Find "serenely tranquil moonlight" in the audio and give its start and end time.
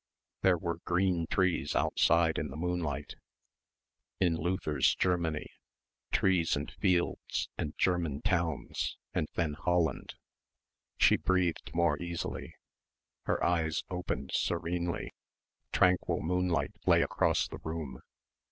14.33-16.71